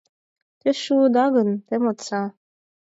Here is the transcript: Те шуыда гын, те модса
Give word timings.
Те 0.59 0.69
шуыда 0.83 1.25
гын, 1.35 1.49
те 1.67 1.73
модса 1.83 2.21